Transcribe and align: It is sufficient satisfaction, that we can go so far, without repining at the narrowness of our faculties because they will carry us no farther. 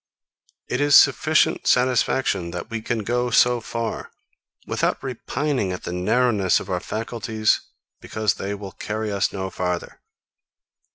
It 0.67 0.81
is 0.81 0.95
sufficient 0.95 1.67
satisfaction, 1.67 2.49
that 2.49 2.71
we 2.71 2.81
can 2.81 3.03
go 3.03 3.29
so 3.29 3.61
far, 3.61 4.09
without 4.65 4.97
repining 5.03 5.71
at 5.71 5.83
the 5.83 5.93
narrowness 5.93 6.59
of 6.59 6.71
our 6.71 6.79
faculties 6.79 7.61
because 7.99 8.33
they 8.33 8.55
will 8.55 8.71
carry 8.71 9.11
us 9.11 9.31
no 9.31 9.51
farther. 9.51 10.01